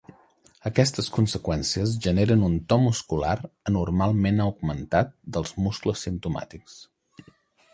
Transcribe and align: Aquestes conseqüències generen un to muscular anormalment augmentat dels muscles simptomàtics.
Aquestes 0.67 1.09
conseqüències 1.17 1.91
generen 2.05 2.45
un 2.47 2.55
to 2.73 2.79
muscular 2.85 3.35
anormalment 3.73 4.43
augmentat 4.47 5.15
dels 5.37 5.55
muscles 5.67 6.07
simptomàtics. 6.09 6.81